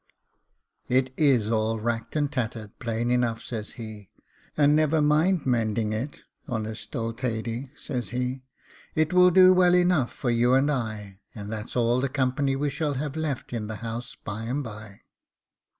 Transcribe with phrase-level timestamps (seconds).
[0.87, 4.09] 'It IS all racked and tattered, plain enough,' says he,
[4.57, 8.41] 'and never mind mending it, honest old Thady,' says he;
[8.95, 12.71] 'it will do well enough for you and I, and that's all the company we
[12.71, 15.01] shall have left in the house by and by.